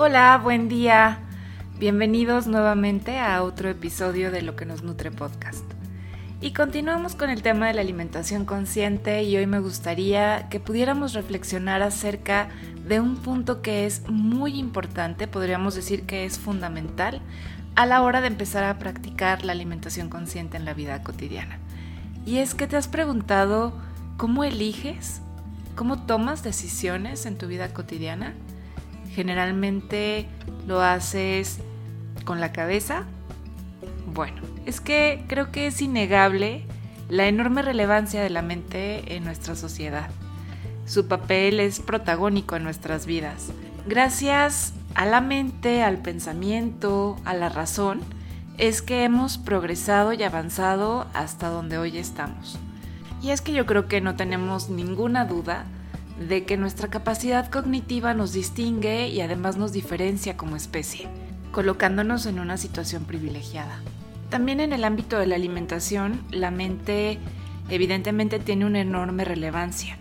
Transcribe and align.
Hola, 0.00 0.38
buen 0.40 0.68
día. 0.68 1.18
Bienvenidos 1.80 2.46
nuevamente 2.46 3.18
a 3.18 3.42
otro 3.42 3.68
episodio 3.68 4.30
de 4.30 4.42
Lo 4.42 4.54
que 4.54 4.64
nos 4.64 4.84
nutre 4.84 5.10
podcast. 5.10 5.64
Y 6.40 6.52
continuamos 6.52 7.16
con 7.16 7.30
el 7.30 7.42
tema 7.42 7.66
de 7.66 7.74
la 7.74 7.80
alimentación 7.80 8.44
consciente 8.44 9.24
y 9.24 9.36
hoy 9.36 9.48
me 9.48 9.58
gustaría 9.58 10.48
que 10.50 10.60
pudiéramos 10.60 11.14
reflexionar 11.14 11.82
acerca 11.82 12.48
de 12.86 13.00
un 13.00 13.16
punto 13.16 13.60
que 13.60 13.86
es 13.86 14.08
muy 14.08 14.56
importante, 14.56 15.26
podríamos 15.26 15.74
decir 15.74 16.04
que 16.04 16.24
es 16.24 16.38
fundamental 16.38 17.20
a 17.74 17.84
la 17.84 18.00
hora 18.02 18.20
de 18.20 18.28
empezar 18.28 18.62
a 18.62 18.78
practicar 18.78 19.44
la 19.44 19.50
alimentación 19.50 20.10
consciente 20.10 20.56
en 20.56 20.64
la 20.64 20.74
vida 20.74 21.02
cotidiana. 21.02 21.58
Y 22.24 22.38
es 22.38 22.54
que 22.54 22.68
te 22.68 22.76
has 22.76 22.86
preguntado 22.86 23.72
cómo 24.16 24.44
eliges, 24.44 25.22
cómo 25.74 26.06
tomas 26.06 26.44
decisiones 26.44 27.26
en 27.26 27.36
tu 27.36 27.48
vida 27.48 27.74
cotidiana. 27.74 28.34
Generalmente 29.18 30.28
lo 30.68 30.80
haces 30.80 31.58
con 32.24 32.38
la 32.38 32.52
cabeza. 32.52 33.02
Bueno, 34.14 34.40
es 34.64 34.80
que 34.80 35.24
creo 35.26 35.50
que 35.50 35.66
es 35.66 35.82
innegable 35.82 36.62
la 37.08 37.26
enorme 37.26 37.62
relevancia 37.62 38.22
de 38.22 38.30
la 38.30 38.42
mente 38.42 39.16
en 39.16 39.24
nuestra 39.24 39.56
sociedad. 39.56 40.08
Su 40.86 41.08
papel 41.08 41.58
es 41.58 41.80
protagónico 41.80 42.54
en 42.54 42.62
nuestras 42.62 43.06
vidas. 43.06 43.48
Gracias 43.88 44.72
a 44.94 45.04
la 45.04 45.20
mente, 45.20 45.82
al 45.82 45.98
pensamiento, 45.98 47.16
a 47.24 47.34
la 47.34 47.48
razón, 47.48 48.02
es 48.56 48.82
que 48.82 49.02
hemos 49.02 49.36
progresado 49.36 50.12
y 50.12 50.22
avanzado 50.22 51.08
hasta 51.12 51.48
donde 51.48 51.76
hoy 51.76 51.98
estamos. 51.98 52.56
Y 53.20 53.30
es 53.30 53.40
que 53.40 53.52
yo 53.52 53.66
creo 53.66 53.88
que 53.88 54.00
no 54.00 54.14
tenemos 54.14 54.68
ninguna 54.68 55.24
duda 55.24 55.64
de 56.18 56.44
que 56.44 56.56
nuestra 56.56 56.88
capacidad 56.88 57.50
cognitiva 57.50 58.14
nos 58.14 58.32
distingue 58.32 59.08
y 59.08 59.20
además 59.20 59.56
nos 59.56 59.72
diferencia 59.72 60.36
como 60.36 60.56
especie, 60.56 61.08
colocándonos 61.52 62.26
en 62.26 62.40
una 62.40 62.56
situación 62.56 63.04
privilegiada. 63.04 63.80
También 64.30 64.60
en 64.60 64.72
el 64.72 64.84
ámbito 64.84 65.18
de 65.18 65.26
la 65.26 65.36
alimentación, 65.36 66.22
la 66.30 66.50
mente 66.50 67.18
evidentemente 67.70 68.38
tiene 68.38 68.66
una 68.66 68.80
enorme 68.80 69.24
relevancia. 69.24 69.98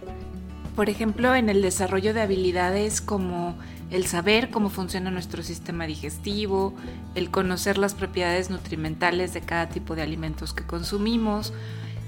Por 0.75 0.89
ejemplo, 0.89 1.33
en 1.33 1.49
el 1.49 1.61
desarrollo 1.61 2.13
de 2.13 2.21
habilidades 2.21 3.01
como 3.01 3.55
el 3.89 4.05
saber 4.05 4.49
cómo 4.49 4.69
funciona 4.69 5.11
nuestro 5.11 5.43
sistema 5.43 5.87
digestivo, 5.87 6.75
el 7.15 7.31
conocer 7.31 7.77
las 7.77 7.93
propiedades 7.93 8.49
nutrimentales 8.49 9.33
de 9.33 9.41
cada 9.41 9.69
tipo 9.69 9.95
de 9.95 10.01
alimentos 10.01 10.53
que 10.53 10.65
consumimos, 10.65 11.53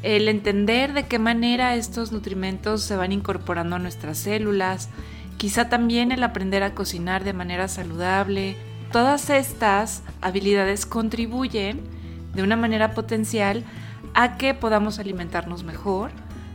el 0.03 0.29
entender 0.29 0.93
de 0.93 1.07
qué 1.07 1.19
manera 1.19 1.75
estos 1.75 2.11
nutrimentos 2.11 2.83
se 2.83 2.95
van 2.95 3.11
incorporando 3.11 3.75
a 3.75 3.79
nuestras 3.79 4.17
células, 4.17 4.89
quizá 5.37 5.69
también 5.69 6.11
el 6.11 6.23
aprender 6.23 6.63
a 6.63 6.73
cocinar 6.73 7.23
de 7.23 7.33
manera 7.33 7.67
saludable. 7.67 8.55
Todas 8.91 9.29
estas 9.29 10.03
habilidades 10.21 10.85
contribuyen 10.85 11.81
de 12.33 12.43
una 12.43 12.55
manera 12.55 12.93
potencial 12.93 13.63
a 14.13 14.37
que 14.37 14.53
podamos 14.53 14.99
alimentarnos 14.99 15.63
mejor, 15.63 16.11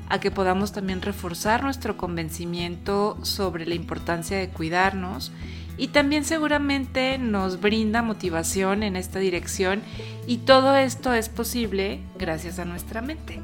a 0.09 0.21
que 0.21 0.31
podamos 0.31 0.73
también 0.73 1.03
reforzar 1.03 1.63
nuestro 1.63 1.97
convencimiento 1.97 3.19
sobre 3.23 3.67
la 3.67 3.75
importancia 3.75 4.39
de 4.39 4.49
cuidarnos 4.49 5.33
y 5.77 5.89
también 5.89 6.25
seguramente 6.25 7.19
nos 7.19 7.61
brinda 7.61 8.03
motivación 8.03 8.83
en 8.83 8.97
esta 8.97 9.19
dirección 9.19 9.83
y 10.27 10.39
todo 10.39 10.77
esto 10.77 11.13
es 11.13 11.29
posible 11.29 12.01
gracias 12.19 12.59
a 12.59 12.65
nuestra 12.65 13.03
mente. 13.03 13.41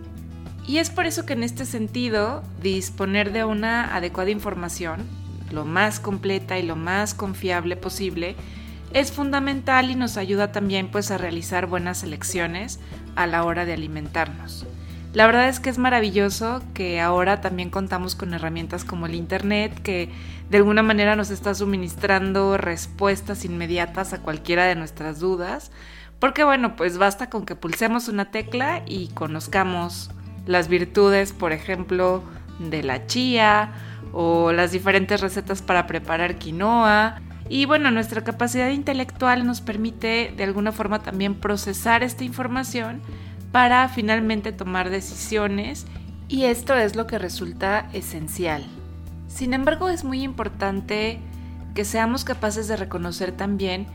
Y 0.66 0.78
es 0.78 0.90
por 0.90 1.06
eso 1.06 1.26
que 1.26 1.32
en 1.32 1.42
este 1.42 1.64
sentido 1.64 2.42
disponer 2.62 3.32
de 3.32 3.44
una 3.44 3.94
adecuada 3.94 4.30
información, 4.30 5.00
lo 5.50 5.64
más 5.64 5.98
completa 5.98 6.58
y 6.58 6.62
lo 6.62 6.76
más 6.76 7.14
confiable 7.14 7.76
posible, 7.76 8.36
es 8.92 9.12
fundamental 9.12 9.90
y 9.90 9.94
nos 9.94 10.16
ayuda 10.16 10.52
también 10.52 10.88
pues 10.90 11.10
a 11.10 11.18
realizar 11.18 11.66
buenas 11.66 12.02
elecciones 12.02 12.78
a 13.16 13.26
la 13.26 13.44
hora 13.44 13.64
de 13.64 13.72
alimentarnos. 13.72 14.66
La 15.12 15.26
verdad 15.26 15.48
es 15.48 15.58
que 15.58 15.70
es 15.70 15.78
maravilloso 15.78 16.62
que 16.72 17.00
ahora 17.00 17.40
también 17.40 17.70
contamos 17.70 18.14
con 18.14 18.32
herramientas 18.32 18.84
como 18.84 19.06
el 19.06 19.16
Internet 19.16 19.82
que 19.82 20.08
de 20.50 20.58
alguna 20.58 20.84
manera 20.84 21.16
nos 21.16 21.30
está 21.30 21.52
suministrando 21.54 22.56
respuestas 22.56 23.44
inmediatas 23.44 24.12
a 24.12 24.22
cualquiera 24.22 24.66
de 24.66 24.76
nuestras 24.76 25.18
dudas, 25.18 25.72
porque 26.20 26.44
bueno, 26.44 26.76
pues 26.76 26.96
basta 26.96 27.28
con 27.28 27.44
que 27.44 27.56
pulsemos 27.56 28.06
una 28.06 28.30
tecla 28.30 28.82
y 28.86 29.08
conozcamos 29.08 30.10
las 30.46 30.68
virtudes, 30.68 31.32
por 31.32 31.52
ejemplo, 31.52 32.22
de 32.60 32.84
la 32.84 33.06
chía 33.06 33.72
o 34.12 34.52
las 34.52 34.70
diferentes 34.70 35.20
recetas 35.20 35.60
para 35.60 35.88
preparar 35.88 36.36
quinoa. 36.36 37.20
Y 37.48 37.64
bueno, 37.64 37.90
nuestra 37.90 38.22
capacidad 38.22 38.68
intelectual 38.70 39.44
nos 39.44 39.60
permite 39.60 40.32
de 40.36 40.44
alguna 40.44 40.70
forma 40.70 41.00
también 41.00 41.34
procesar 41.34 42.04
esta 42.04 42.22
información 42.22 43.00
para 43.52 43.88
finalmente 43.88 44.52
tomar 44.52 44.90
decisiones 44.90 45.86
y 46.28 46.44
esto 46.44 46.74
es 46.74 46.94
lo 46.94 47.06
que 47.06 47.18
resulta 47.18 47.88
esencial. 47.92 48.64
Sin 49.28 49.54
embargo, 49.54 49.88
es 49.88 50.04
muy 50.04 50.22
importante 50.22 51.18
que 51.74 51.84
seamos 51.84 52.24
capaces 52.24 52.68
de 52.68 52.76
reconocer 52.76 53.32
también 53.32 53.86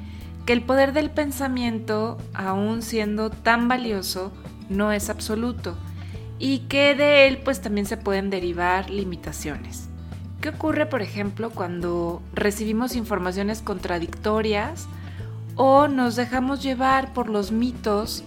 que 0.45 0.53
el 0.53 0.61
poder 0.61 0.93
del 0.93 1.09
pensamiento, 1.09 2.17
aun 2.33 2.81
siendo 2.81 3.29
tan 3.29 3.67
valioso, 3.67 4.31
no 4.69 4.91
es 4.91 5.09
absoluto 5.09 5.75
y 6.39 6.59
que 6.59 6.95
de 6.95 7.27
él 7.27 7.39
pues 7.43 7.61
también 7.61 7.85
se 7.85 7.97
pueden 7.97 8.29
derivar 8.29 8.89
limitaciones. 8.89 9.87
¿Qué 10.41 10.49
ocurre, 10.49 10.85
por 10.85 11.01
ejemplo, 11.01 11.49
cuando 11.49 12.21
recibimos 12.33 12.95
informaciones 12.95 13.61
contradictorias 13.61 14.87
o 15.55 15.87
nos 15.87 16.15
dejamos 16.15 16.61
llevar 16.61 17.13
por 17.13 17.29
los 17.29 17.51
mitos 17.51 18.23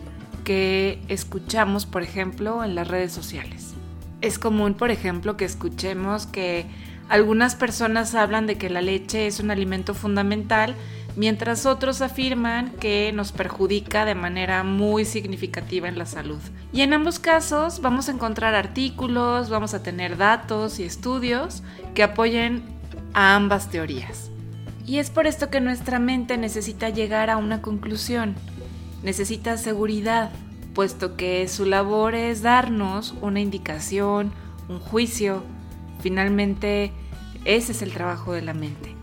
que 0.48 0.98
escuchamos, 1.08 1.84
por 1.84 2.02
ejemplo, 2.02 2.64
en 2.64 2.74
las 2.74 2.88
redes 2.88 3.12
sociales? 3.12 3.74
Es 4.22 4.38
común, 4.38 4.72
por 4.72 4.90
ejemplo, 4.90 5.36
que 5.36 5.44
escuchemos 5.44 6.24
que 6.24 6.64
algunas 7.10 7.54
personas 7.54 8.14
hablan 8.14 8.46
de 8.46 8.56
que 8.56 8.70
la 8.70 8.80
leche 8.80 9.26
es 9.26 9.40
un 9.40 9.50
alimento 9.50 9.92
fundamental, 9.92 10.74
mientras 11.16 11.66
otros 11.66 12.00
afirman 12.00 12.70
que 12.80 13.12
nos 13.12 13.30
perjudica 13.30 14.06
de 14.06 14.14
manera 14.14 14.64
muy 14.64 15.04
significativa 15.04 15.86
en 15.86 15.98
la 15.98 16.06
salud. 16.06 16.40
Y 16.72 16.80
en 16.80 16.94
ambos 16.94 17.18
casos 17.18 17.82
vamos 17.82 18.08
a 18.08 18.12
encontrar 18.12 18.54
artículos, 18.54 19.50
vamos 19.50 19.74
a 19.74 19.82
tener 19.82 20.16
datos 20.16 20.80
y 20.80 20.84
estudios 20.84 21.62
que 21.94 22.02
apoyen 22.02 22.62
a 23.12 23.36
ambas 23.36 23.68
teorías. 23.68 24.30
Y 24.86 24.96
es 24.96 25.10
por 25.10 25.26
esto 25.26 25.50
que 25.50 25.60
nuestra 25.60 25.98
mente 25.98 26.38
necesita 26.38 26.88
llegar 26.88 27.28
a 27.28 27.36
una 27.36 27.60
conclusión, 27.60 28.34
necesita 29.02 29.56
seguridad, 29.56 30.30
puesto 30.74 31.16
que 31.16 31.48
su 31.48 31.64
labor 31.64 32.14
es 32.14 32.42
darnos 32.42 33.14
una 33.20 33.40
indicación, 33.40 34.32
un 34.68 34.78
juicio, 34.78 35.42
finalmente 36.00 36.92
ese 37.44 37.72
es 37.72 37.82
el 37.82 37.92
trabajo 37.92 38.32
de 38.32 38.42
la 38.42 38.54
mente. 38.54 38.94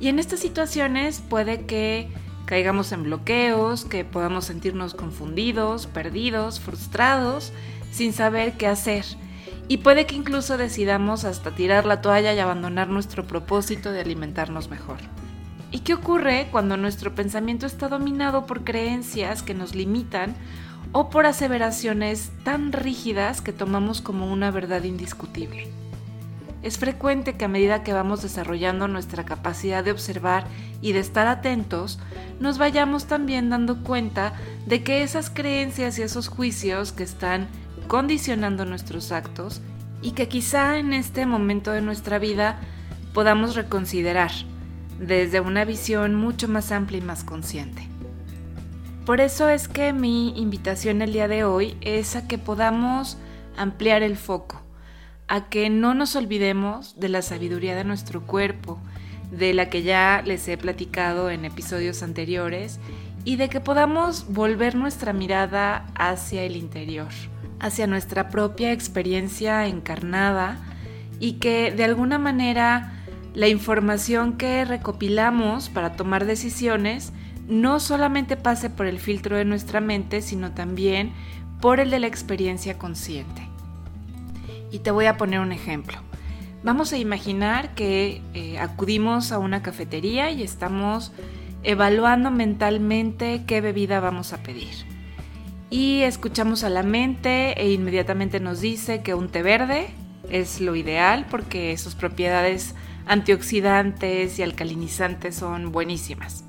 Y 0.00 0.08
en 0.08 0.18
estas 0.18 0.40
situaciones 0.40 1.20
puede 1.20 1.66
que 1.66 2.08
caigamos 2.44 2.92
en 2.92 3.02
bloqueos, 3.02 3.84
que 3.84 4.04
podamos 4.04 4.46
sentirnos 4.46 4.94
confundidos, 4.94 5.86
perdidos, 5.86 6.60
frustrados, 6.60 7.52
sin 7.90 8.12
saber 8.12 8.56
qué 8.56 8.66
hacer. 8.66 9.04
Y 9.66 9.78
puede 9.78 10.06
que 10.06 10.14
incluso 10.14 10.56
decidamos 10.56 11.24
hasta 11.24 11.54
tirar 11.54 11.84
la 11.84 12.00
toalla 12.00 12.32
y 12.32 12.38
abandonar 12.38 12.88
nuestro 12.88 13.26
propósito 13.26 13.92
de 13.92 14.00
alimentarnos 14.00 14.70
mejor. 14.70 14.98
¿Y 15.70 15.80
qué 15.80 15.92
ocurre 15.92 16.48
cuando 16.50 16.78
nuestro 16.78 17.14
pensamiento 17.14 17.66
está 17.66 17.88
dominado 17.88 18.46
por 18.46 18.64
creencias 18.64 19.42
que 19.42 19.52
nos 19.52 19.74
limitan 19.74 20.34
o 20.92 21.10
por 21.10 21.26
aseveraciones 21.26 22.32
tan 22.42 22.72
rígidas 22.72 23.42
que 23.42 23.52
tomamos 23.52 24.00
como 24.00 24.32
una 24.32 24.50
verdad 24.50 24.84
indiscutible? 24.84 25.68
Es 26.62 26.78
frecuente 26.78 27.36
que 27.36 27.44
a 27.44 27.48
medida 27.48 27.84
que 27.84 27.92
vamos 27.92 28.22
desarrollando 28.22 28.88
nuestra 28.88 29.24
capacidad 29.24 29.84
de 29.84 29.92
observar 29.92 30.46
y 30.80 30.92
de 30.92 31.00
estar 31.00 31.26
atentos, 31.26 32.00
nos 32.40 32.56
vayamos 32.56 33.04
también 33.04 33.50
dando 33.50 33.84
cuenta 33.84 34.32
de 34.66 34.82
que 34.82 35.02
esas 35.02 35.28
creencias 35.28 35.98
y 35.98 36.02
esos 36.02 36.28
juicios 36.28 36.92
que 36.92 37.04
están 37.04 37.46
condicionando 37.88 38.64
nuestros 38.64 39.12
actos 39.12 39.60
y 40.00 40.12
que 40.12 40.28
quizá 40.28 40.78
en 40.78 40.94
este 40.94 41.26
momento 41.26 41.72
de 41.72 41.82
nuestra 41.82 42.18
vida 42.18 42.58
podamos 43.12 43.54
reconsiderar 43.54 44.30
desde 44.98 45.40
una 45.40 45.64
visión 45.64 46.14
mucho 46.14 46.48
más 46.48 46.72
amplia 46.72 46.98
y 46.98 47.02
más 47.02 47.24
consciente. 47.24 47.86
Por 49.06 49.20
eso 49.20 49.48
es 49.48 49.68
que 49.68 49.92
mi 49.92 50.38
invitación 50.38 51.02
el 51.02 51.12
día 51.12 51.28
de 51.28 51.44
hoy 51.44 51.76
es 51.80 52.16
a 52.16 52.28
que 52.28 52.38
podamos 52.38 53.16
ampliar 53.56 54.02
el 54.02 54.16
foco 54.16 54.62
a 55.28 55.48
que 55.50 55.68
no 55.70 55.94
nos 55.94 56.16
olvidemos 56.16 56.98
de 56.98 57.10
la 57.10 57.22
sabiduría 57.22 57.76
de 57.76 57.84
nuestro 57.84 58.22
cuerpo, 58.22 58.78
de 59.30 59.52
la 59.52 59.68
que 59.68 59.82
ya 59.82 60.22
les 60.24 60.48
he 60.48 60.56
platicado 60.56 61.30
en 61.30 61.44
episodios 61.44 62.02
anteriores, 62.02 62.80
y 63.24 63.36
de 63.36 63.50
que 63.50 63.60
podamos 63.60 64.32
volver 64.32 64.74
nuestra 64.74 65.12
mirada 65.12 65.86
hacia 65.94 66.42
el 66.44 66.56
interior, 66.56 67.08
hacia 67.60 67.86
nuestra 67.86 68.30
propia 68.30 68.72
experiencia 68.72 69.66
encarnada, 69.66 70.56
y 71.20 71.34
que 71.34 71.72
de 71.72 71.84
alguna 71.84 72.18
manera 72.18 72.97
la 73.38 73.46
información 73.46 74.32
que 74.32 74.64
recopilamos 74.64 75.68
para 75.68 75.92
tomar 75.92 76.24
decisiones 76.24 77.12
no 77.46 77.78
solamente 77.78 78.36
pase 78.36 78.68
por 78.68 78.86
el 78.86 78.98
filtro 78.98 79.36
de 79.36 79.44
nuestra 79.44 79.80
mente, 79.80 80.22
sino 80.22 80.50
también 80.50 81.12
por 81.60 81.78
el 81.78 81.90
de 81.90 82.00
la 82.00 82.08
experiencia 82.08 82.78
consciente. 82.78 83.42
Y 84.72 84.80
te 84.80 84.90
voy 84.90 85.06
a 85.06 85.16
poner 85.16 85.38
un 85.38 85.52
ejemplo. 85.52 85.98
Vamos 86.64 86.92
a 86.92 86.98
imaginar 86.98 87.76
que 87.76 88.22
eh, 88.34 88.58
acudimos 88.58 89.30
a 89.30 89.38
una 89.38 89.62
cafetería 89.62 90.32
y 90.32 90.42
estamos 90.42 91.12
evaluando 91.62 92.32
mentalmente 92.32 93.44
qué 93.46 93.60
bebida 93.60 94.00
vamos 94.00 94.32
a 94.32 94.38
pedir. 94.38 94.74
Y 95.70 96.00
escuchamos 96.00 96.64
a 96.64 96.70
la 96.70 96.82
mente 96.82 97.52
e 97.62 97.70
inmediatamente 97.70 98.40
nos 98.40 98.60
dice 98.60 99.02
que 99.02 99.14
un 99.14 99.28
té 99.28 99.44
verde 99.44 99.90
es 100.28 100.60
lo 100.60 100.74
ideal 100.74 101.24
porque 101.30 101.78
sus 101.78 101.94
propiedades 101.94 102.74
antioxidantes 103.08 104.38
y 104.38 104.42
alcalinizantes 104.42 105.34
son 105.34 105.72
buenísimas. 105.72 106.44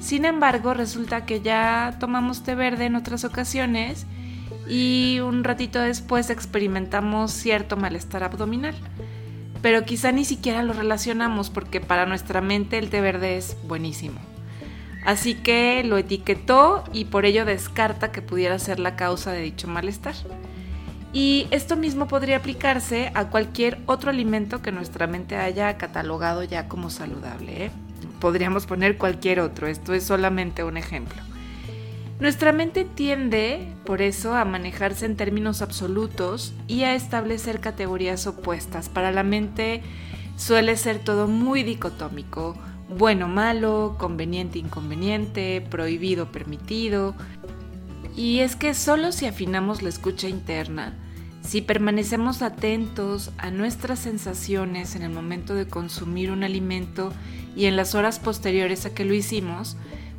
Sin 0.00 0.26
embargo, 0.26 0.74
resulta 0.74 1.24
que 1.24 1.40
ya 1.40 1.96
tomamos 1.98 2.42
té 2.42 2.54
verde 2.54 2.84
en 2.84 2.96
otras 2.96 3.24
ocasiones 3.24 4.06
y 4.68 5.20
un 5.20 5.44
ratito 5.44 5.80
después 5.80 6.28
experimentamos 6.30 7.32
cierto 7.32 7.76
malestar 7.76 8.22
abdominal. 8.22 8.74
Pero 9.62 9.84
quizá 9.84 10.12
ni 10.12 10.26
siquiera 10.26 10.62
lo 10.62 10.74
relacionamos 10.74 11.48
porque 11.48 11.80
para 11.80 12.04
nuestra 12.04 12.42
mente 12.42 12.76
el 12.76 12.90
té 12.90 13.00
verde 13.00 13.38
es 13.38 13.56
buenísimo. 13.66 14.20
Así 15.06 15.34
que 15.34 15.82
lo 15.84 15.96
etiquetó 15.96 16.84
y 16.92 17.06
por 17.06 17.24
ello 17.24 17.44
descarta 17.44 18.12
que 18.12 18.20
pudiera 18.20 18.58
ser 18.58 18.80
la 18.80 18.96
causa 18.96 19.32
de 19.32 19.40
dicho 19.40 19.68
malestar. 19.68 20.14
Y 21.14 21.46
esto 21.52 21.76
mismo 21.76 22.08
podría 22.08 22.38
aplicarse 22.38 23.12
a 23.14 23.30
cualquier 23.30 23.78
otro 23.86 24.10
alimento 24.10 24.62
que 24.62 24.72
nuestra 24.72 25.06
mente 25.06 25.36
haya 25.36 25.78
catalogado 25.78 26.42
ya 26.42 26.66
como 26.66 26.90
saludable. 26.90 27.66
¿eh? 27.66 27.70
Podríamos 28.18 28.66
poner 28.66 28.98
cualquier 28.98 29.38
otro, 29.38 29.68
esto 29.68 29.94
es 29.94 30.02
solamente 30.02 30.64
un 30.64 30.76
ejemplo. 30.76 31.22
Nuestra 32.18 32.52
mente 32.52 32.84
tiende, 32.84 33.68
por 33.84 34.02
eso, 34.02 34.34
a 34.34 34.44
manejarse 34.44 35.06
en 35.06 35.16
términos 35.16 35.62
absolutos 35.62 36.52
y 36.66 36.82
a 36.82 36.96
establecer 36.96 37.60
categorías 37.60 38.26
opuestas. 38.26 38.88
Para 38.88 39.12
la 39.12 39.22
mente 39.22 39.82
suele 40.36 40.76
ser 40.76 40.98
todo 40.98 41.28
muy 41.28 41.62
dicotómico, 41.62 42.56
bueno, 42.88 43.28
malo, 43.28 43.94
conveniente, 43.98 44.58
inconveniente, 44.58 45.64
prohibido, 45.70 46.32
permitido. 46.32 47.14
Y 48.16 48.40
es 48.40 48.56
que 48.56 48.74
solo 48.74 49.12
si 49.12 49.26
afinamos 49.26 49.82
la 49.82 49.88
escucha 49.90 50.28
interna, 50.28 50.94
si 51.46 51.60
permanecemos 51.60 52.42
atentos 52.42 53.30
a 53.36 53.50
nuestras 53.50 53.98
sensaciones 53.98 54.96
en 54.96 55.02
el 55.02 55.10
momento 55.10 55.54
de 55.54 55.68
consumir 55.68 56.30
un 56.30 56.42
alimento 56.42 57.12
y 57.54 57.66
en 57.66 57.76
las 57.76 57.94
horas 57.94 58.18
posteriores 58.18 58.86
a 58.86 58.94
que 58.94 59.04
lo 59.04 59.14
hicimos, 59.14 59.76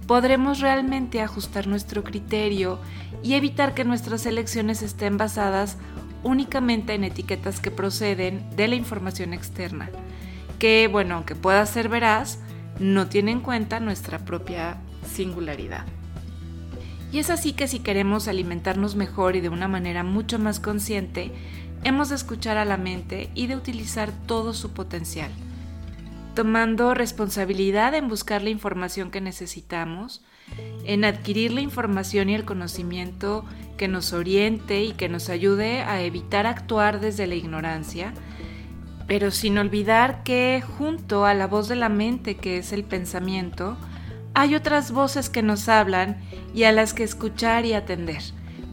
podremos 0.08 0.60
realmente 0.60 1.22
ajustar 1.22 1.68
nuestro 1.68 2.04
criterio 2.04 2.80
y 3.24 3.34
evitar 3.34 3.74
que 3.74 3.84
nuestras 3.84 4.26
elecciones 4.28 4.84
estén 4.84 5.18
basadas 5.18 5.78
únicamente 6.24 6.94
en 6.94 7.04
etiquetas 7.04 7.60
que 7.60 7.72
proceden 7.72 8.48
de 8.56 8.68
la 8.68 8.76
información 8.76 9.34
externa, 9.34 9.90
que, 10.60 10.88
bueno, 10.92 11.16
aunque 11.16 11.36
pueda 11.36 11.66
ser 11.66 11.90
veraz, 11.90 12.40
no 12.80 13.08
tiene 13.08 13.32
en 13.32 13.42
cuenta 13.42 13.80
nuestra 13.80 14.20
propia 14.20 14.78
singularidad. 15.12 15.86
Y 17.12 17.20
es 17.20 17.30
así 17.30 17.54
que 17.54 17.68
si 17.68 17.80
queremos 17.80 18.28
alimentarnos 18.28 18.96
mejor 18.96 19.36
y 19.36 19.42
de 19.42 19.50
una 19.50 19.68
manera 19.68 20.04
mucho 20.04 20.40
más 20.40 20.60
consciente, 20.60 21.32
hemos 21.84 22.10
de 22.10 22.16
escuchar 22.16 22.58
a 22.58 22.66
la 22.66 22.78
mente 22.78 23.30
y 23.36 23.48
de 23.48 23.56
utilizar 23.56 24.12
todo 24.26 24.54
su 24.54 24.72
potencial, 24.72 25.32
tomando 26.34 26.94
responsabilidad 26.94 27.94
en 27.94 28.08
buscar 28.08 28.42
la 28.42 28.50
información 28.50 29.12
que 29.12 29.22
necesitamos, 29.22 30.24
en 30.84 31.06
adquirir 31.06 31.54
la 31.54 31.62
información 31.62 32.30
y 32.30 32.36
el 32.36 32.46
conocimiento 32.46 33.46
que 33.78 33.88
nos 33.88 34.14
oriente 34.14 34.84
y 34.84 34.94
que 34.94 35.10
nos 35.10 35.30
ayude 35.30 35.82
a 35.82 36.02
evitar 36.02 36.48
actuar 36.48 37.00
desde 37.00 37.28
la 37.28 37.36
ignorancia, 37.36 38.14
pero 39.08 39.32
sin 39.32 39.58
olvidar 39.58 40.24
que 40.24 40.64
junto 40.78 41.26
a 41.26 41.34
la 41.34 41.48
voz 41.48 41.68
de 41.68 41.76
la 41.76 41.90
mente 41.90 42.36
que 42.36 42.58
es 42.58 42.74
el 42.74 42.84
pensamiento, 42.84 43.78
hay 44.36 44.54
otras 44.54 44.92
voces 44.92 45.30
que 45.30 45.42
nos 45.42 45.70
hablan 45.70 46.18
y 46.54 46.64
a 46.64 46.74
las 46.74 46.94
que 46.94 47.04
escuchar 47.04 47.66
y 47.66 47.74
atender, 47.74 48.22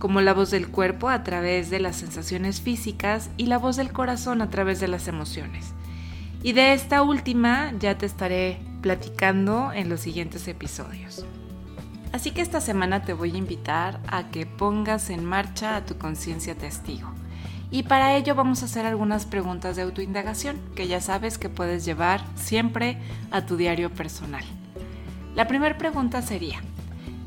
como 0.00 0.20
la 0.20 0.34
voz 0.34 0.50
del 0.50 0.66
cuerpo 0.66 1.08
a 1.08 1.22
través 1.22 1.70
de 1.70 1.78
las 1.78 1.94
sensaciones 1.96 2.60
físicas 2.60 3.30
y 3.36 3.46
la 3.46 3.58
voz 3.58 3.76
del 3.76 3.92
corazón 3.92 4.42
a 4.42 4.50
través 4.50 4.80
de 4.80 4.88
las 4.88 5.06
emociones. 5.06 5.72
Y 6.42 6.52
de 6.52 6.72
esta 6.72 7.02
última 7.02 7.72
ya 7.78 7.96
te 7.96 8.06
estaré 8.06 8.58
platicando 8.80 9.72
en 9.72 9.88
los 9.88 10.00
siguientes 10.00 10.48
episodios. 10.48 11.24
Así 12.12 12.32
que 12.32 12.42
esta 12.42 12.60
semana 12.60 13.04
te 13.04 13.12
voy 13.12 13.30
a 13.30 13.38
invitar 13.38 14.00
a 14.08 14.30
que 14.30 14.46
pongas 14.46 15.10
en 15.10 15.24
marcha 15.24 15.76
a 15.76 15.86
tu 15.86 15.96
conciencia 15.96 16.56
testigo. 16.56 17.08
Y 17.70 17.84
para 17.84 18.16
ello 18.16 18.34
vamos 18.34 18.62
a 18.62 18.64
hacer 18.64 18.84
algunas 18.84 19.26
preguntas 19.26 19.76
de 19.76 19.82
autoindagación 19.82 20.58
que 20.74 20.88
ya 20.88 21.00
sabes 21.00 21.38
que 21.38 21.48
puedes 21.48 21.84
llevar 21.84 22.20
siempre 22.34 22.98
a 23.30 23.46
tu 23.46 23.56
diario 23.56 23.90
personal. 23.90 24.44
La 25.34 25.48
primera 25.48 25.78
pregunta 25.78 26.20
sería, 26.20 26.60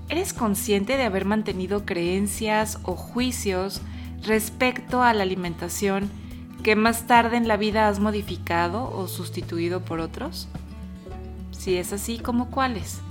¿eres 0.09 0.33
consciente 0.33 0.95
de 0.95 1.03
haber 1.03 1.25
mantenido 1.25 1.85
creencias 1.85 2.79
o 2.83 2.95
juicios 2.95 3.81
respecto 4.21 5.01
a 5.01 5.13
la 5.13 5.23
alimentación 5.23 6.11
que 6.61 6.75
más 6.75 7.07
tarde 7.07 7.37
en 7.37 7.47
la 7.47 7.57
vida 7.57 7.87
has 7.87 7.99
modificado 7.99 8.95
o 8.95 9.07
sustituido 9.07 9.81
por 9.81 9.99
otros? 9.99 10.47
Si 11.51 11.77
es 11.77 11.93
así, 11.93 12.19
¿cómo 12.19 12.51
cuáles? 12.51 13.01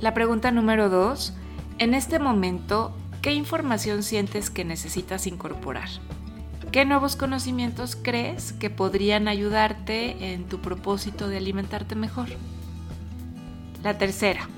La 0.00 0.14
pregunta 0.14 0.52
número 0.52 0.88
dos, 0.88 1.32
en 1.78 1.94
este 1.94 2.20
momento, 2.20 2.94
¿qué 3.22 3.34
información 3.34 4.04
sientes 4.04 4.50
que 4.50 4.64
necesitas 4.64 5.26
incorporar? 5.26 5.88
¿Qué 6.70 6.84
nuevos 6.84 7.16
conocimientos 7.16 7.96
crees 8.00 8.52
que 8.52 8.70
podrían 8.70 9.26
ayudarte 9.26 10.32
en 10.32 10.44
tu 10.44 10.60
propósito 10.60 11.28
de 11.28 11.38
alimentarte 11.38 11.96
mejor? 11.96 12.28
La 13.82 13.98
tercera, 13.98 14.48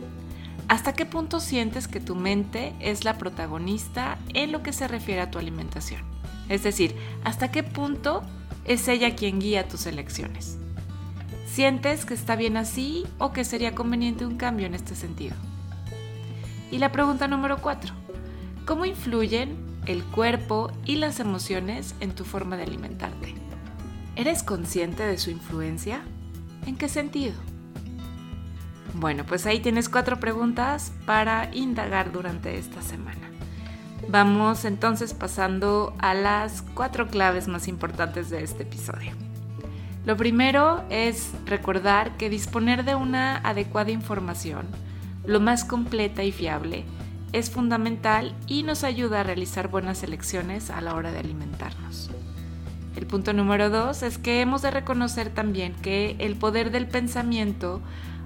¿hasta 0.68 0.92
qué 0.92 1.06
punto 1.06 1.40
sientes 1.40 1.88
que 1.88 1.98
tu 1.98 2.14
mente 2.14 2.74
es 2.78 3.04
la 3.04 3.16
protagonista 3.16 4.18
en 4.34 4.52
lo 4.52 4.62
que 4.62 4.74
se 4.74 4.86
refiere 4.86 5.22
a 5.22 5.30
tu 5.30 5.38
alimentación? 5.38 6.02
Es 6.50 6.62
decir, 6.62 6.94
¿hasta 7.24 7.50
qué 7.50 7.62
punto 7.62 8.22
es 8.66 8.86
ella 8.86 9.16
quien 9.16 9.40
guía 9.40 9.66
tus 9.66 9.86
elecciones? 9.86 10.58
¿Sientes 11.46 12.04
que 12.04 12.12
está 12.12 12.36
bien 12.36 12.58
así 12.58 13.04
o 13.18 13.32
que 13.32 13.44
sería 13.44 13.74
conveniente 13.74 14.26
un 14.26 14.36
cambio 14.36 14.66
en 14.66 14.74
este 14.74 14.94
sentido? 14.94 15.36
Y 16.70 16.76
la 16.76 16.92
pregunta 16.92 17.26
número 17.26 17.62
cuatro, 17.62 17.94
¿cómo 18.66 18.84
influyen 18.84 19.56
el 19.86 20.04
cuerpo 20.04 20.70
y 20.84 20.96
las 20.96 21.18
emociones 21.18 21.94
en 22.00 22.14
tu 22.14 22.24
forma 22.24 22.58
de 22.58 22.64
alimentarte? 22.64 23.34
¿Eres 24.16 24.42
consciente 24.42 25.02
de 25.02 25.16
su 25.16 25.30
influencia? 25.30 26.02
¿En 26.66 26.76
qué 26.76 26.90
sentido? 26.90 27.34
Bueno, 28.94 29.24
pues 29.26 29.44
ahí 29.44 29.58
tienes 29.58 29.88
cuatro 29.88 30.20
preguntas 30.20 30.92
para 31.04 31.52
indagar 31.52 32.12
durante 32.12 32.58
esta 32.58 32.80
semana. 32.80 33.28
Vamos 34.08 34.64
entonces 34.64 35.14
pasando 35.14 35.94
a 35.98 36.14
las 36.14 36.62
cuatro 36.62 37.08
claves 37.08 37.48
más 37.48 37.66
importantes 37.66 38.30
de 38.30 38.44
este 38.44 38.62
episodio. 38.62 39.12
Lo 40.06 40.16
primero 40.16 40.84
es 40.90 41.32
recordar 41.46 42.16
que 42.16 42.30
disponer 42.30 42.84
de 42.84 42.94
una 42.94 43.38
adecuada 43.38 43.90
información, 43.90 44.66
lo 45.26 45.40
más 45.40 45.64
completa 45.64 46.22
y 46.22 46.30
fiable, 46.30 46.84
es 47.32 47.50
fundamental 47.50 48.32
y 48.46 48.62
nos 48.62 48.84
ayuda 48.84 49.20
a 49.20 49.24
realizar 49.24 49.68
buenas 49.68 50.04
elecciones 50.04 50.70
a 50.70 50.80
la 50.80 50.94
hora 50.94 51.10
de 51.10 51.18
alimentarnos. 51.18 52.10
El 52.94 53.06
punto 53.06 53.32
número 53.32 53.70
dos 53.70 54.04
es 54.04 54.18
que 54.18 54.40
hemos 54.40 54.62
de 54.62 54.70
reconocer 54.70 55.30
también 55.30 55.72
que 55.82 56.14
el 56.20 56.36
poder 56.36 56.70
del 56.70 56.86
pensamiento 56.86 57.80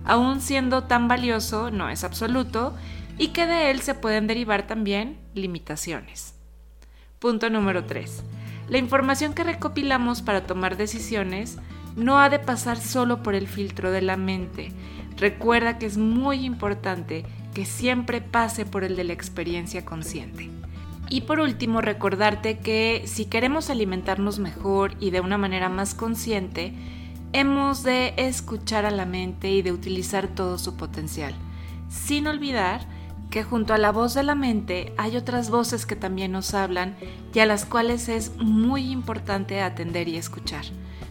aún 0.08 0.40
siendo 0.40 0.84
tan 0.84 1.06
valioso, 1.06 1.70
no 1.70 1.88
es 1.88 2.02
absoluto, 2.02 2.74
y 3.18 3.28
que 3.28 3.46
de 3.46 3.70
él 3.70 3.80
se 3.80 3.94
pueden 3.94 4.26
derivar 4.26 4.66
también 4.66 5.18
limitaciones. 5.34 6.34
Punto 7.18 7.50
número 7.50 7.84
3. 7.84 8.24
La 8.68 8.78
información 8.78 9.34
que 9.34 9.44
recopilamos 9.44 10.22
para 10.22 10.46
tomar 10.46 10.76
decisiones 10.76 11.58
no 11.94 12.18
ha 12.18 12.30
de 12.30 12.38
pasar 12.38 12.78
solo 12.78 13.22
por 13.22 13.34
el 13.34 13.48
filtro 13.48 13.90
de 13.90 14.02
la 14.02 14.16
mente. 14.16 14.72
Recuerda 15.16 15.78
que 15.78 15.86
es 15.86 15.98
muy 15.98 16.44
importante 16.44 17.24
que 17.52 17.64
siempre 17.64 18.20
pase 18.20 18.64
por 18.64 18.84
el 18.84 18.96
de 18.96 19.04
la 19.04 19.12
experiencia 19.12 19.84
consciente. 19.84 20.48
Y 21.10 21.22
por 21.22 21.40
último, 21.40 21.80
recordarte 21.80 22.58
que 22.58 23.02
si 23.06 23.24
queremos 23.24 23.68
alimentarnos 23.68 24.38
mejor 24.38 24.94
y 25.00 25.10
de 25.10 25.20
una 25.20 25.38
manera 25.38 25.68
más 25.68 25.94
consciente, 25.94 26.72
hemos 27.32 27.82
de 27.82 28.14
escuchar 28.16 28.86
a 28.86 28.90
la 28.90 29.06
mente 29.06 29.50
y 29.50 29.62
de 29.62 29.72
utilizar 29.72 30.28
todo 30.28 30.58
su 30.58 30.76
potencial, 30.76 31.34
sin 31.88 32.26
olvidar 32.26 32.86
que 33.30 33.44
junto 33.44 33.74
a 33.74 33.78
la 33.78 33.92
voz 33.92 34.14
de 34.14 34.22
la 34.22 34.34
mente 34.34 34.94
hay 34.96 35.16
otras 35.16 35.50
voces 35.50 35.84
que 35.84 35.96
también 35.96 36.32
nos 36.32 36.54
hablan 36.54 36.96
y 37.34 37.40
a 37.40 37.46
las 37.46 37.66
cuales 37.66 38.08
es 38.08 38.34
muy 38.36 38.90
importante 38.90 39.60
atender 39.60 40.08
y 40.08 40.16
escuchar. 40.16 40.64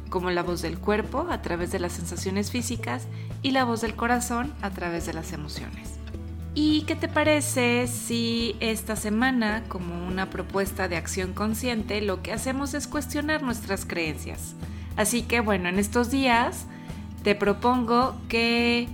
como 0.10 0.32
la 0.32 0.42
voz 0.42 0.62
del 0.62 0.80
cuerpo 0.80 1.28
a 1.30 1.42
través 1.42 1.72
de 1.72 1.80
las 1.80 1.92
sensaciones 1.92 2.50
físicas 2.50 3.08
y 3.42 3.52
la 3.52 3.66
voz 3.66 3.82
del 3.82 3.94
corazón 3.94 4.54
a 4.62 4.70
través 4.70 5.06
de 5.06 5.14
las 5.14 5.34
emociones. 5.34 6.00
¿Y 6.56 6.84
qué 6.84 6.96
te 6.96 7.08
parece 7.08 7.88
si 7.88 8.56
esta 8.60 8.96
semana, 8.96 9.66
como 9.68 10.08
una 10.08 10.30
propuesta 10.30 10.88
de 10.88 10.96
acción 10.96 11.34
consciente, 11.34 12.02
lo 12.02 12.24
que 12.24 12.32
hacemos 12.32 12.74
es 12.74 12.88
cuestionar 12.88 13.44
nuestras 13.44 13.86
creencias? 13.86 14.56
Así 14.98 15.22
que 15.22 15.40
bueno, 15.40 15.70
en 15.70 15.80
estos 15.80 16.12
días 16.12 16.66
te 17.24 17.36
propongo 17.36 18.20
que 18.28 18.90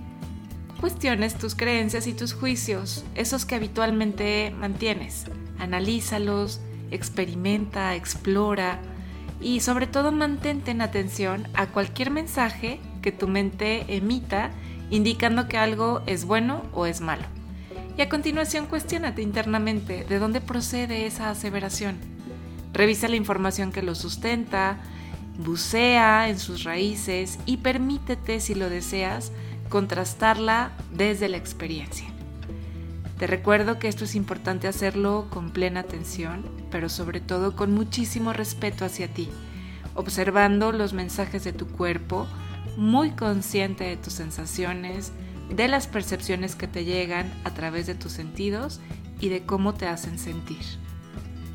cuestiones 0.80 1.36
tus 1.36 1.54
creencias 1.54 2.06
y 2.06 2.12
tus 2.12 2.34
juicios, 2.34 3.04
esos 3.14 3.46
que 3.46 3.54
habitualmente 3.54 4.54
mantienes. 4.58 5.26
Analízalos, 5.58 6.60
experimenta, 6.90 7.94
explora 7.94 8.78
y 9.40 9.60
sobre 9.60 9.86
todo 9.86 10.12
mantente 10.12 10.70
en 10.70 10.82
atención 10.82 11.48
a 11.54 11.66
cualquier 11.66 12.10
mensaje 12.10 12.80
que 13.02 13.12
tu 13.12 13.28
mente 13.28 13.84
emita 13.88 14.50
indicando 14.90 15.48
que 15.48 15.56
algo 15.56 16.02
es 16.06 16.24
bueno 16.24 16.62
o 16.72 16.86
es 16.86 17.00
malo. 17.00 17.24
Y 17.96 18.02
a 18.02 18.08
continuación 18.08 18.66
cuestionate 18.66 19.22
internamente 19.22 20.04
de 20.04 20.18
dónde 20.18 20.40
procede 20.40 21.06
esa 21.06 21.30
aseveración. 21.30 21.96
Revisa 22.72 23.08
la 23.08 23.16
información 23.16 23.72
que 23.72 23.82
lo 23.82 23.94
sustenta, 23.94 24.78
bucea 25.38 26.28
en 26.28 26.38
sus 26.38 26.64
raíces 26.64 27.38
y 27.46 27.58
permítete, 27.58 28.40
si 28.40 28.54
lo 28.54 28.70
deseas, 28.70 29.32
contrastarla 29.68 30.72
desde 30.92 31.28
la 31.28 31.36
experiencia. 31.36 32.06
Te 33.18 33.26
recuerdo 33.26 33.78
que 33.78 33.88
esto 33.88 34.04
es 34.04 34.14
importante 34.14 34.68
hacerlo 34.68 35.28
con 35.30 35.50
plena 35.50 35.80
atención, 35.80 36.44
pero 36.70 36.88
sobre 36.88 37.20
todo 37.20 37.54
con 37.54 37.72
muchísimo 37.72 38.32
respeto 38.32 38.84
hacia 38.84 39.08
ti, 39.08 39.28
observando 39.94 40.72
los 40.72 40.92
mensajes 40.92 41.44
de 41.44 41.52
tu 41.52 41.68
cuerpo, 41.68 42.26
muy 42.76 43.10
consciente 43.10 43.84
de 43.84 43.96
tus 43.96 44.14
sensaciones, 44.14 45.12
de 45.48 45.68
las 45.68 45.86
percepciones 45.86 46.56
que 46.56 46.66
te 46.66 46.84
llegan 46.84 47.32
a 47.44 47.50
través 47.50 47.86
de 47.86 47.94
tus 47.94 48.12
sentidos 48.12 48.80
y 49.20 49.28
de 49.28 49.44
cómo 49.44 49.74
te 49.74 49.86
hacen 49.86 50.18
sentir. 50.18 50.64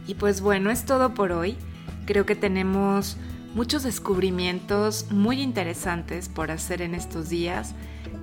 Y 0.07 0.15
pues 0.15 0.41
bueno, 0.41 0.71
es 0.71 0.85
todo 0.85 1.13
por 1.13 1.31
hoy. 1.31 1.57
Creo 2.05 2.25
que 2.25 2.35
tenemos 2.35 3.17
muchos 3.53 3.83
descubrimientos 3.83 5.07
muy 5.11 5.41
interesantes 5.41 6.29
por 6.29 6.51
hacer 6.51 6.81
en 6.81 6.95
estos 6.95 7.29
días. 7.29 7.73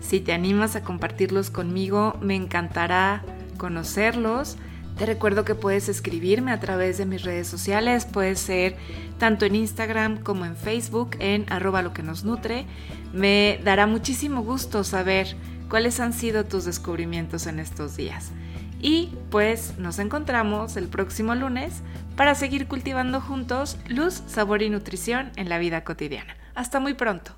Si 0.01 0.21
te 0.21 0.33
animas 0.33 0.77
a 0.77 0.83
compartirlos 0.83 1.51
conmigo, 1.51 2.17
me 2.21 2.35
encantará 2.35 3.25
conocerlos. 3.59 4.57
Te 4.97 5.05
recuerdo 5.05 5.45
que 5.45 5.55
puedes 5.55 5.89
escribirme 5.89 6.53
a 6.53 6.61
través 6.61 6.97
de 6.97 7.05
mis 7.05 7.23
redes 7.23 7.47
sociales, 7.47 8.07
puede 8.07 8.35
ser 8.35 8.77
tanto 9.19 9.45
en 9.45 9.55
Instagram 9.55 10.23
como 10.23 10.47
en 10.47 10.57
Facebook, 10.57 11.17
en 11.19 11.45
arroba 11.53 11.83
lo 11.83 11.93
que 11.93 12.03
nos 12.03 12.25
nutre. 12.25 12.65
Me 13.13 13.61
dará 13.63 13.87
muchísimo 13.87 14.43
gusto 14.43 14.85
saber 14.85 15.37
cuáles 15.69 16.01
han 16.01 16.15
sido 16.15 16.45
tus 16.45 16.65
descubrimientos 16.65 17.47
en 17.47 17.59
estos 17.59 17.97
días. 17.97 18.33
Y 18.81 19.13
pues 19.31 19.79
nos 19.79 19.99
encontramos 19.99 20.77
el 20.77 20.89
próximo 20.89 21.35
lunes 21.35 21.83
para 22.17 22.35
seguir 22.35 22.67
cultivando 22.69 23.21
juntos 23.21 23.79
luz, 23.89 24.23
sabor 24.27 24.63
y 24.63 24.71
nutrición 24.71 25.33
en 25.37 25.49
la 25.49 25.59
vida 25.59 25.85
cotidiana. 25.85 26.37
Hasta 26.55 26.81
muy 26.81 26.95
pronto. 26.95 27.33